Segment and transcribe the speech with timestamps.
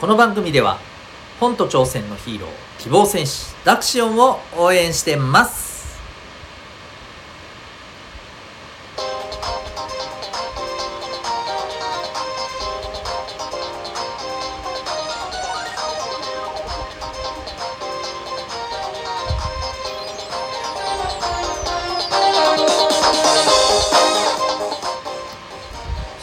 [0.00, 0.78] この番組では
[1.38, 5.68] 本と挑戦のヒーロー希望戦士ダクシオンを応援してます。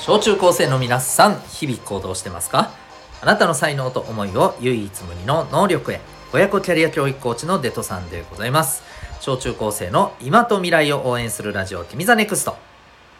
[0.04, 2.87] 小中高生の皆さん日々行動してますか？
[3.22, 6.02] あなたの才能と思いを唯一無二の能力へ
[6.34, 8.84] 親子キャリア教育コーチのデトさんでございます
[9.20, 12.58] 小中高生の今と未来を応援するラジオ君 the NEXT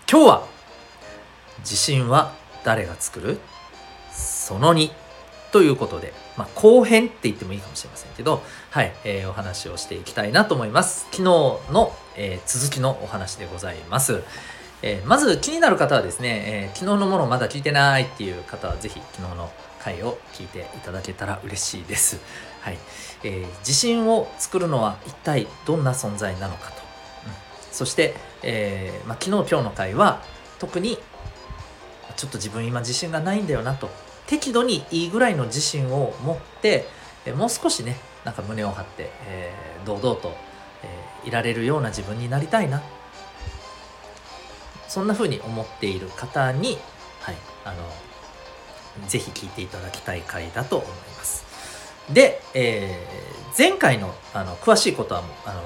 [0.10, 0.48] 今日は
[1.60, 2.34] 自信は
[2.64, 3.40] 誰が作る？
[4.12, 4.90] その2
[5.52, 11.06] ということで、まあ、後編って言ってもいいかもしれませんけど、はい、えー、お話をしていきたいなと思います。
[11.12, 14.24] 昨日の、えー、続きのお話でございます。
[14.82, 19.50] えー、まず気になる方はですね、えー、昨日のものまだ聞いてないっていう方はぜひ昨日の
[19.88, 22.20] 回を聞いていただけたら嬉しいです。
[22.62, 22.78] はい。
[23.24, 26.76] えー、自信を作るのは一体どんな存在なのかと。
[26.76, 27.34] うん、
[27.72, 30.22] そして、えー、まあ、昨日今日の回は
[30.60, 30.98] 特に
[32.18, 33.90] ちょっと自分今自信がないんだよなと。
[34.28, 36.86] 適度にいいぐらいの自信を持って、
[37.26, 39.54] えー、もう少しね、なんか胸を張って、え
[39.86, 40.36] 堂々と、
[40.84, 42.84] えいられるような自分になりたいな
[44.88, 46.78] そんな風に思っている方に、
[47.22, 47.78] はい、あの、
[49.08, 51.46] ぜひ聞いていただきたい回だと思います。
[52.12, 55.62] で、えー、前回のあの詳しいことはあの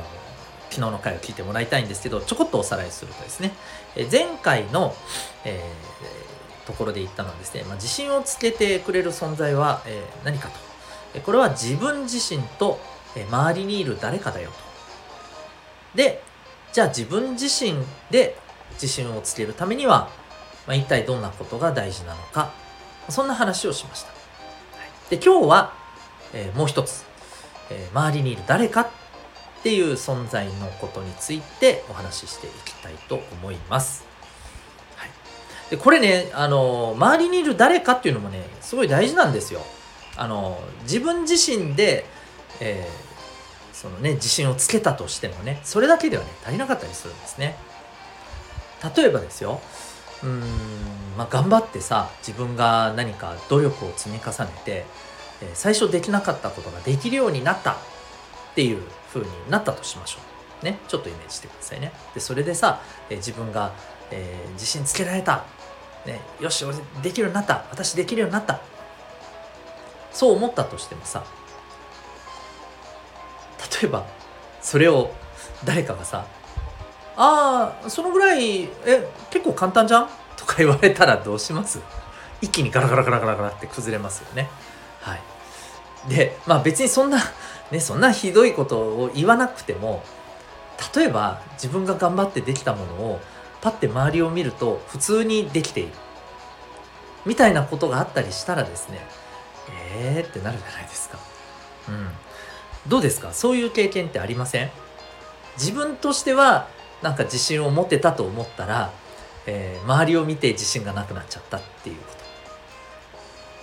[0.69, 3.51] 昨日の回を聞いてもらいたいんですけどちょこっとおさらいするとですね、
[3.95, 4.95] え前回の、
[5.43, 10.49] えー、ところで言ったのはですね、まあ、自信をつけてくれる存在は、えー、何か
[11.13, 12.79] とこれは自分自身と、
[13.17, 14.55] え周りにいる誰かだよと
[15.97, 16.23] で
[16.71, 17.75] じゃあ自分自身
[18.09, 18.37] で
[18.73, 20.09] 自信をつけるためには、
[20.65, 22.53] まあ、一体どんなことが大事なのか
[23.09, 24.11] そんな話をしました。
[25.09, 25.73] で今日は、
[26.33, 27.03] えー、もう一つ、
[27.69, 28.87] えー、周りにいる誰かっ
[29.63, 34.05] ていう存在のことについてお話ししていきたいと思います。
[34.95, 35.09] はい、
[35.69, 39.61] でこれね、あの周りにいる誰かっていうのもねすごい大事なんですよ。
[40.17, 42.05] あの自分自身で、
[42.59, 47.57] えー、そのね自信をつけたとしてもねそれだけではね足りなかったりするんですね。
[48.95, 49.61] 例えばですよ
[50.23, 50.41] うん、
[51.17, 54.85] まあ、頑張ってさ自分が何か努力を積み重ねて、
[55.41, 57.75] え、最初できなかったことができるようになったっ
[58.55, 58.81] ていう
[59.13, 60.19] 風になったとしましょ
[60.61, 60.65] う。
[60.65, 61.91] ね、ちょっとイメージしてくださいね。
[62.13, 63.71] でそれでさ、え、自分が、
[64.11, 65.45] えー、自信つけられた、
[66.05, 68.59] ね、よし俺できるようになった私できるようになった
[70.11, 71.23] そう思ったとしてもさ
[73.81, 74.05] 例えば
[74.61, 75.13] それを
[75.63, 76.25] 誰かがさ
[77.15, 80.09] ああそのぐらいえ結構簡単じゃん？
[80.37, 81.79] とか言われたらどうします？
[82.41, 84.49] 一気にガラガラガラガラガラって崩れますよね。
[85.01, 85.21] はい。
[86.09, 87.19] でまあ別にそんな
[87.71, 90.03] ねそんなひどいことを言わなくても
[90.95, 93.19] 例えば自分が頑張ってできたものを
[93.61, 95.93] パッて周りを見ると普通にできている。
[97.25, 98.99] みたいなことがあったりしたらですね
[99.93, 101.19] えーってなるじゃないですか。
[101.89, 102.09] うん。
[102.87, 103.31] どうですか？
[103.31, 104.71] そういう経験ってありません？
[105.59, 106.67] 自分としては
[107.03, 108.91] なんか自信を持てたと思ったら、
[109.45, 112.03] えー、周りを見て自信がなくなっちゃったっていうこ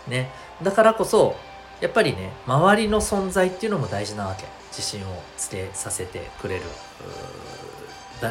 [0.04, 0.10] と。
[0.10, 0.30] ね。
[0.62, 1.36] だからこそ、
[1.80, 4.44] やっぱりね、周りの存在っていうのも大事なわけ。
[4.70, 6.62] 自信をつけさせてくれる。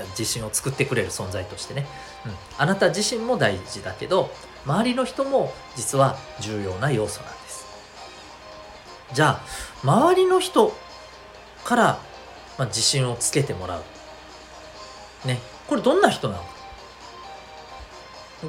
[0.09, 1.85] 自信を作ってくれる存在としてね、
[2.25, 4.29] うん、あなた自身も大事だけど
[4.66, 7.66] 周りの人も実は重要な要素なんです
[9.14, 9.41] じゃあ
[9.84, 10.74] 周りの人
[11.64, 11.84] から、
[12.58, 13.84] まあ、自信をつけてもらう
[15.25, 16.56] ね、これどんな人なのか。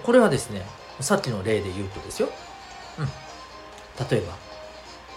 [0.02, 0.66] これはですね、
[1.00, 2.28] さっきの例で言うとですよ。
[2.98, 3.06] うん。
[4.10, 4.36] 例えば、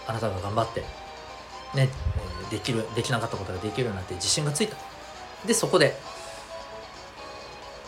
[0.06, 0.82] あなたが頑張って、
[1.74, 1.88] ね、
[2.50, 4.76] できる、できなかったことができるようになって自信がついた。
[5.46, 5.96] で、そこで、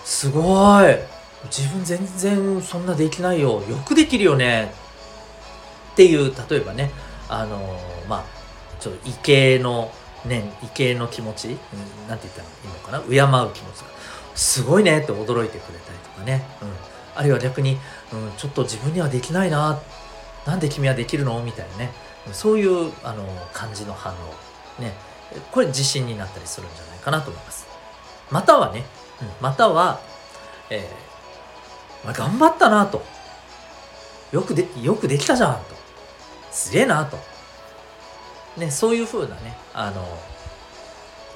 [0.05, 0.43] すご
[0.83, 0.97] い
[1.45, 3.63] 自分全然そんなできないよ。
[3.63, 4.75] よくできるよね。
[5.93, 6.91] っていう、例えばね、
[7.29, 8.25] あの、まあ、
[8.81, 9.91] ちょっと畏敬の
[10.27, 13.01] ね、畏敬の気持ち、うん、なんて言ったらいいのかな？
[13.01, 13.07] 敬
[13.51, 13.85] う気持ち
[14.35, 16.69] すごいねって驚いてくれたりとかね、うん、
[17.15, 17.79] あるいは逆に、
[18.13, 19.81] うん、ちょっと自分にはできないな
[20.47, 21.43] なんで君はできるの？
[21.43, 21.93] みたいなね。
[22.33, 24.17] そういうあの感じの反応
[24.83, 24.95] ね。
[25.53, 27.67] これ自信になったりするんじゃないかなと思います。
[28.31, 28.85] またはね、
[29.23, 30.01] うん、または、
[30.71, 33.03] えー、頑張ったなと。
[34.33, 35.61] よくでよくできたじゃんと。
[36.51, 37.19] すげえなと。
[38.59, 40.07] ね、そういうふうなね、あの、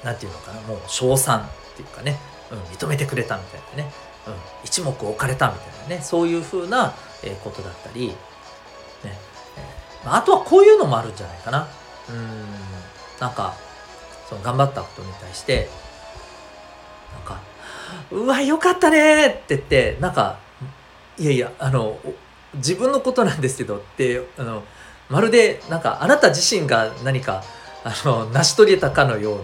[0.03, 2.17] なんていうのかな、もう称賛っていうかね、
[2.51, 3.91] うん、認めてくれたみたいなね、
[4.27, 6.93] うん、一目置かれたみたいなね、そういうふうな、
[7.23, 8.15] え、ことだったり、ね、
[10.05, 11.67] あとはこういうのもあるんじゃないかな。
[12.09, 12.59] うん。
[13.19, 13.53] なんか
[14.27, 15.69] その頑張ったことに対して
[17.13, 17.41] なんか
[18.11, 20.39] 「うわよかったね」って言ってなんか
[21.17, 21.99] 「いやいやあの
[22.55, 24.63] 自分のことなんですけど」ってあの
[25.09, 27.43] まるでなんかあなた自身が何か
[27.83, 29.43] あの成し遂げたかのように、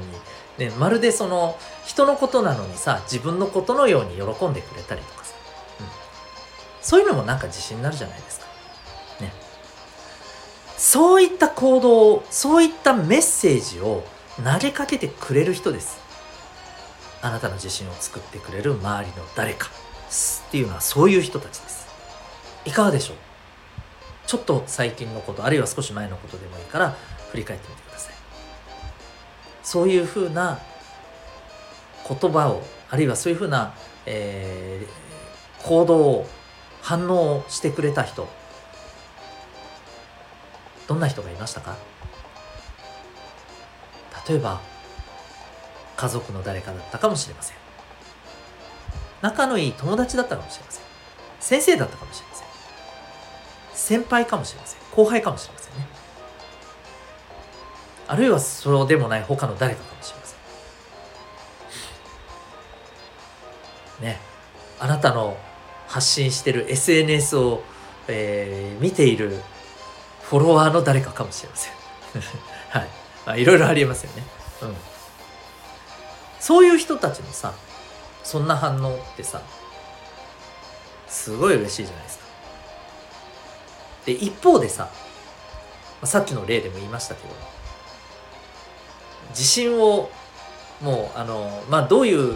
[0.57, 5.33] ね、まるでその人のことなのにさ自分のことのように喜んでくれたりとかさ、
[5.81, 5.85] うん、
[6.81, 8.45] そういうのもなんか自信になるじゃないですか。
[9.21, 9.33] ね、
[10.77, 14.03] そういった行動をそういったメッセージを
[14.37, 15.99] 投げかけてくれる人です。
[17.21, 21.87] あなたの自信を作ってくれる周りの誰かっていうのはそういう人たちです。
[22.65, 23.17] いかがでしょう？
[24.27, 26.95] ちょっと最近のことあるいは少し前のことでもいいから
[27.31, 28.14] 振り返ってみてください。
[29.65, 30.59] そういうふうな
[32.07, 33.73] 言葉をあるいはそういうふうな、
[34.06, 36.27] えー、行動を
[36.81, 38.29] 反応をしてくれた人。
[40.88, 41.75] どんな人がいましたか？
[44.29, 44.62] 例えば
[45.97, 47.57] 家族の誰かだったかもしれません。
[49.21, 50.83] 仲のいい友達だったかもしれません。
[51.39, 52.47] 先生だったかもしれません。
[53.73, 54.79] 先輩かもしれません。
[54.95, 55.88] 後輩かもしれませんね。
[58.07, 60.35] あるいはそうでもない他の誰かかもしれませ
[64.01, 64.05] ん。
[64.05, 64.19] ね。
[64.79, 65.37] あなたの
[65.87, 67.63] 発信してる SNS を、
[68.07, 69.41] えー、見ている
[70.23, 71.73] フォロワーの誰かかもしれません。
[72.69, 72.89] はい。
[73.25, 74.23] あいろいろありえますよね。
[74.61, 74.75] うん。
[76.39, 77.53] そういう人たちのさ
[78.23, 79.41] そんな反応ってさ
[81.07, 82.25] すごい嬉しいじゃないですか。
[84.05, 84.89] で一方でさ
[86.03, 87.54] さっきの例でも言いましたけど
[89.30, 90.10] 自信を
[90.81, 92.36] もうあのまあどういう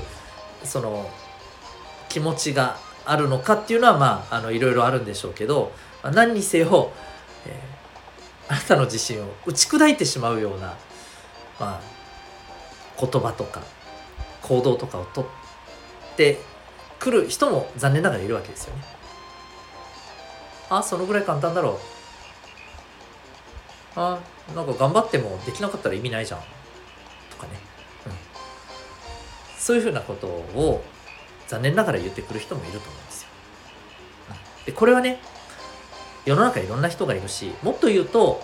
[0.64, 1.10] その
[2.10, 5.72] 気持ちがあるのかっていうのはまああのいろいろあるんでしょうけど、
[6.04, 6.92] 何にせよ、
[7.46, 10.78] えー、あなたの自信を打ち砕いてしまうような、
[11.60, 11.82] まあ、
[13.00, 13.62] 言葉とか
[14.42, 15.26] 行動とかをとっ
[16.16, 16.40] て
[17.00, 18.84] くる人も残念ながらいるわけですよね。
[20.70, 21.76] あそのぐらい簡単だろう。
[23.96, 24.20] あ
[24.56, 26.40] なんか頑張ってもできなかったら意味ないじゃん。
[29.70, 30.84] そういうふうなことを
[31.48, 33.30] 残念ながら言ってくる人もいると思うんですよ。
[34.66, 35.20] でこれはね
[36.26, 38.42] 世の中いろんな人がいるしもっと言うと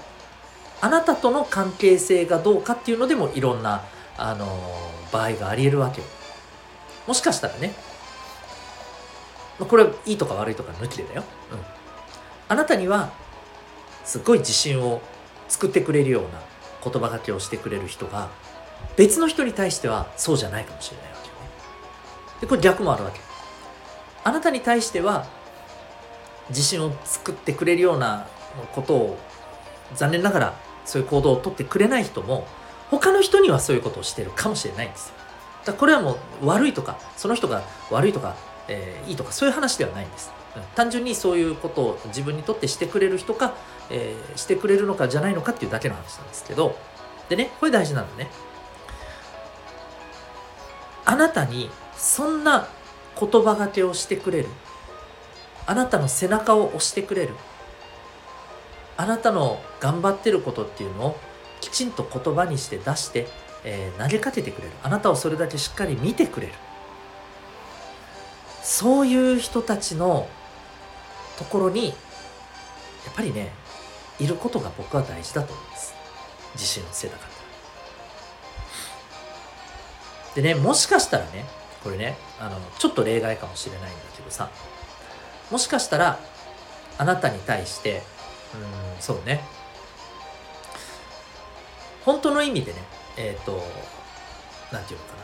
[0.81, 3.83] あなたとの関係性がどうかっていうのでもいろんな、
[4.19, 6.07] あのー、場合がありえるわけよ。
[7.07, 7.73] もしかしたらね
[9.57, 11.23] まあこれいいとか悪いとか抜きでだよ。
[11.51, 11.59] うん。
[12.49, 13.11] あなたには
[14.03, 15.01] すっごい自信を
[15.47, 16.29] 作ってくれるような
[16.83, 18.29] 言葉がけをしてくれる人が
[18.95, 21.14] 別の人に対してはそうじゃないかもしれない。
[22.41, 23.19] で、これ逆もあるわけ。
[24.23, 25.27] あなたに対しては
[26.49, 28.27] 自信を作ってくれるような
[28.73, 29.17] ことを
[29.93, 30.53] 残念ながら
[30.83, 32.47] そういう行動をとってくれない人も
[32.89, 35.15] 他の人にはそういうことをしてるかもしれないんですよ。
[35.65, 38.35] だこれはもう悪いとかその人が悪いとか、
[38.67, 40.31] えー、いいとかそういう話ではないんです。
[40.75, 43.53] 単純にそういうことを自分にとってしてくれる人か、
[43.89, 46.77] えー、してくれるのかじゃないのかっていうだけの話なんですけど
[47.27, 48.29] でねこれ大事なのね
[51.03, 52.67] あなたにそんな
[53.19, 54.49] 言葉がけをしてくれる。
[55.67, 57.33] あなたの背中を押してくれる。
[58.97, 61.19] あなたの頑張ってることっていうのを
[61.61, 63.27] きちんと言葉にして出して、
[63.63, 64.73] えー、投げかけてくれる。
[64.83, 66.53] あなたをそれだけしっかり見てくれる。
[68.61, 70.27] そういう人たちの
[71.37, 71.95] ところにやっ
[73.15, 73.51] ぱりね
[74.19, 75.93] いることが僕は大事だと思います。
[76.53, 77.35] 自信をつけたから。
[80.35, 81.45] でね、もしかしたらね、
[81.85, 84.49] これね、あの、ちょっと例外かもしれないんだけどさ、
[85.51, 86.17] もしかしたら、
[86.97, 88.01] あなたに対して、
[88.55, 89.43] うん、そうね、
[92.03, 92.79] 本当の意味でね、
[93.17, 93.63] えっ、ー、と、
[94.71, 95.19] なんていうのかな。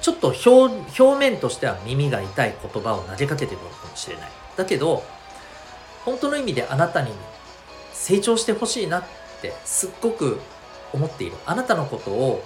[0.00, 4.30] ちょっと表表面としては耳が痛い言葉を投げかけてくるかもしれない。
[4.56, 5.02] だけど、
[6.04, 7.10] 本当の意味であなたに
[7.92, 9.04] 成長してほしいなっ
[9.42, 10.38] てすっごく
[10.92, 11.36] 思っている。
[11.46, 12.44] あなたのことを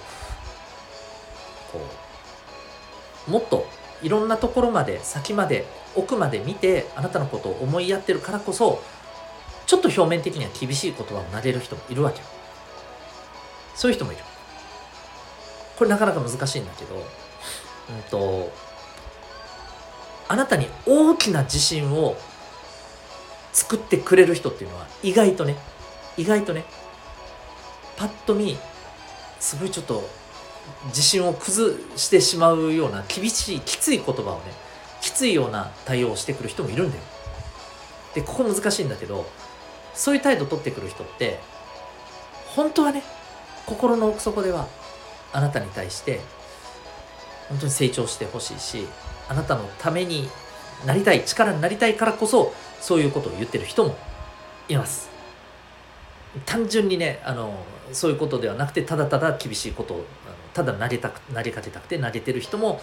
[1.71, 2.08] こう
[3.27, 3.67] もっと
[4.01, 8.81] いろんなところまで先まで奥まで見てあなたのことを思いやってるからこそ
[9.65, 12.25] ちょっと表面的には厳しい言葉を投げる人もいるわけよ。
[13.75, 14.23] そういう人もいる。
[15.77, 18.51] これなかなか難しいんだけどうんと
[20.27, 22.17] あなたに大きな自信を
[23.53, 25.55] 作ってくれる人っていうのは意外とね
[26.17, 26.65] 意外とね
[27.95, 28.57] パッと見
[29.39, 30.03] すごいちょっと
[30.87, 34.41] 自信を崩してしまうような厳しいきつい言葉をね
[35.01, 37.03] きついような対応をしてくる人もいるんだよ。
[38.15, 39.25] でここ難しいんだけど
[39.93, 41.39] そういう態度を取ってくる人って
[42.55, 43.03] 本当はね
[43.65, 44.67] 心の奥底では
[45.31, 46.21] あなたに対して
[47.49, 48.87] 本当に成長してほしいし
[49.27, 50.29] あなたのために
[50.85, 53.95] なりたい力になりたいからこそそういうことを言ってる人も
[54.67, 55.09] います。
[56.45, 57.53] 単純にねあの
[57.91, 60.05] そういうことではなくてただただ厳しいことを
[60.53, 62.81] ただ投げたく投げかけたくて投げてる人も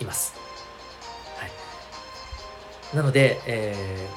[0.00, 0.34] います、
[1.36, 4.08] はい、なので、え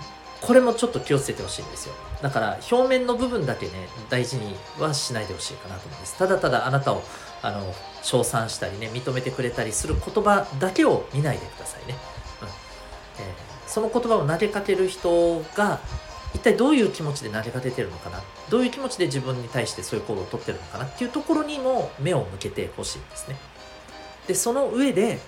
[0.42, 1.96] ー、これもちょっと気をつけてほしいんですよ。
[2.22, 3.72] だから表面の部分だけね
[4.10, 6.18] 大事にはしないでほしいかなと思います。
[6.18, 7.04] ただただあなたを
[7.42, 11.98] あの称賛したりね認めてくれたりする言葉だけを見ないでくださいね、
[12.42, 12.48] うん。
[12.48, 15.80] えー、その言葉を投げかける人が
[16.34, 18.22] 一体どういう気持ちで投げかけてるのかな？
[18.50, 23.38] どういう気持ちで自分に対してそういう行動をとってるのかなっていうところにも目を向けてほしいんですね。
[24.28, 25.20] でその上で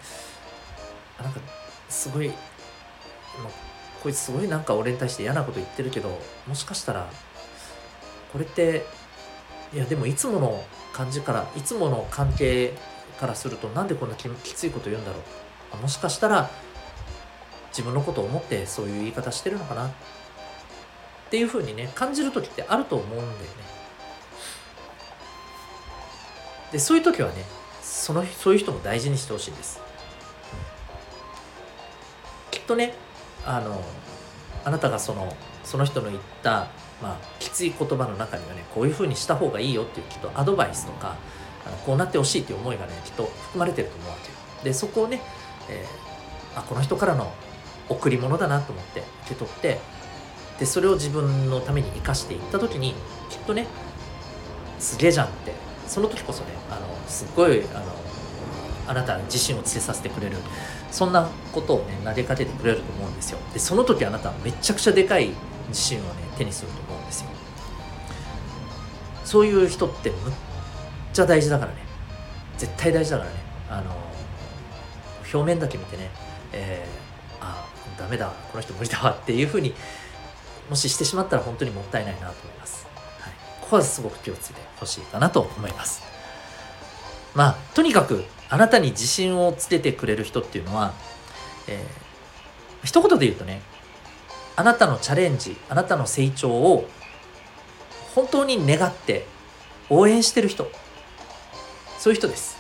[1.21, 1.39] なんか
[1.89, 2.31] すごい
[4.01, 7.09] こいつすごいなんか俺に対して嫌なこと言ってるけどもしかしたら
[8.31, 8.85] これって
[9.73, 12.73] いやでもいつもの感じからいつもの関係
[13.19, 15.21] からするとなんでこんなきついこと言うんだろう？
[15.73, 16.49] あもしかしたら
[17.69, 19.91] 自分のことを思ってそういう言い方してるのかな？
[21.27, 23.37] っていうふうにね感じる時ってあると思うんだよね。
[26.71, 27.43] でそういう時はね
[27.81, 29.79] そのそういう人も大事にしてほしいんです、
[32.51, 32.95] きっとね
[33.45, 33.81] あの
[34.65, 36.67] あなたがそのその人の言った、
[37.01, 41.15] まあ、きつい言葉の中にはねこういうふうにした方がいいよっていうきっとアドバイスとか
[41.65, 44.37] あのこうなってほしいっていう思いがねきっと含まれてると思うわけよ。
[44.63, 45.21] でそこをね、
[45.69, 47.31] えー、あこの人からの
[47.87, 49.79] 贈り物だなと思って受け取って
[50.59, 52.95] でそれを自分のために生かしていった時に
[53.29, 53.67] きっとね
[54.79, 55.51] すげえじゃんって
[55.87, 57.83] その時こそねあのすっごいあの
[58.87, 60.37] あなた自信をつけさせてくれる
[60.91, 63.39] そんなことをね投げかけてくれると思うんですよ。
[63.53, 65.31] でその時あなたはめちゃくちゃでかい
[65.67, 66.07] 自信をね
[66.37, 67.29] 手にすると思うんですよ。
[69.23, 70.33] そういう人ってむっ
[71.11, 71.77] ちゃ大事だからね。
[72.57, 73.35] 絶対大事だからね。
[73.69, 73.91] あの
[75.33, 76.09] 表面だけ見てね、
[76.53, 79.73] えー、あダメだこの人無理だわっていうふうに
[80.69, 82.87] もししてしまったら本当にもったいないなと思います、
[83.19, 86.03] はい、ここはすごく気をつけてほしいかなと思います。
[87.33, 90.93] まあとにかくあなたに自信をつけてくれる人っていうのは、
[91.67, 93.61] えー、一言で言うとね
[94.55, 96.87] あなたのチャレンジあなたの成長を
[98.13, 99.25] 本当に願って
[99.89, 100.71] 応援してる人。
[101.99, 102.55] そういう人です。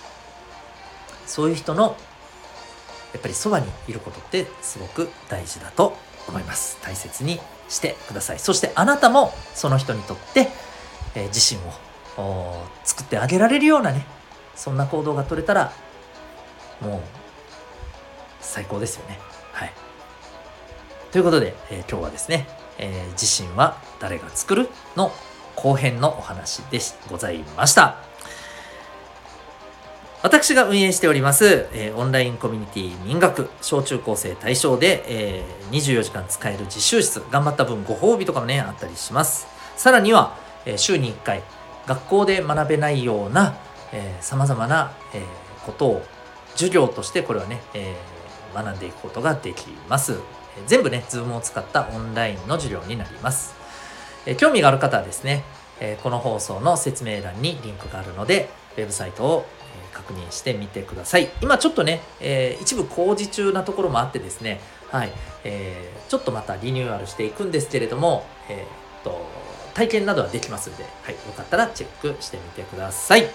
[1.25, 1.95] そういう人の
[3.13, 5.95] やっぱりそばにいることってすごく大事だと
[6.27, 6.77] 思います。
[6.81, 8.39] 大切にしてください。
[8.39, 10.49] そしてあなたもその人にとって、
[11.15, 11.59] えー、自信
[12.17, 14.05] を作ってあげられるようなね
[14.55, 15.73] そんな行動が取れたら
[16.81, 17.01] もう
[18.41, 19.19] 最高ですよね。
[19.51, 19.73] はい。
[21.11, 25.11] ということで、えー、今日はですね、えー、自信は誰が作るの
[25.55, 26.79] 後編のお話で
[27.09, 28.14] ございました。
[30.25, 39.45] 私が運営しております、えー、オンラインコミュニティ民学小中高生対象で、えー、24時間使える実習室頑張った分ご褒美とかもねあったりします。
[39.77, 41.43] さらには、えー、週に1回
[41.85, 43.55] 学校で学べないような
[44.19, 45.23] さまざまな、えー、
[45.63, 46.03] ことを
[46.55, 50.17] 授業としてこれはね、えー、学んでいくことができます。
[50.65, 53.53] 全部ね Zoom を使ったオンラインの授業になります、
[54.25, 55.43] え、興味がある方はですね、
[55.79, 59.45] え、この放送の説明欄にリンクがあるのでウェブサイトを
[59.95, 61.29] 確認してみてください。
[61.41, 64.59] 今ちょっとね、えー、一部工事中なところもあってですね、
[64.91, 65.11] はい、
[65.45, 68.67] えー、ちょっとまたリニューアルしていくんですけれども、えー、っ
[69.03, 69.25] と、
[69.73, 73.27] 体験などはできますので、はい、よかったらチェックしてみてください。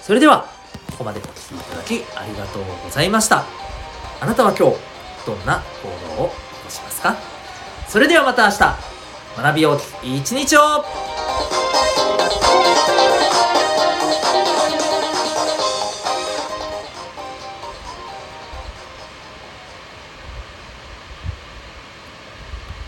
[0.00, 0.46] それでは、
[0.90, 3.44] ここまでお聴きいただきありがとうございました。
[4.20, 4.76] あなたは今日、
[5.26, 6.34] どんな行動を起
[6.64, 7.16] こしますか？
[7.88, 8.76] それではまた明日、
[9.42, 10.60] 学びよう一日を